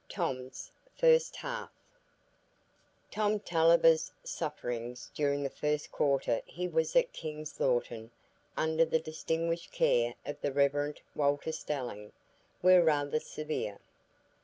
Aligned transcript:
Tom's 0.09 0.71
"First 0.97 1.35
Half" 1.35 1.69
Tom 3.11 3.39
Tulliver's 3.39 4.11
sufferings 4.23 5.11
during 5.13 5.43
the 5.43 5.49
first 5.51 5.91
quarter 5.91 6.41
he 6.47 6.67
was 6.67 6.95
at 6.95 7.13
King's 7.13 7.59
Lorton, 7.59 8.09
under 8.57 8.83
the 8.83 8.97
distinguished 8.97 9.71
care 9.71 10.15
of 10.25 10.41
the 10.41 10.51
Rev. 10.51 10.95
Walter 11.13 11.51
Stelling, 11.51 12.13
were 12.63 12.81
rather 12.81 13.19
severe. 13.19 13.77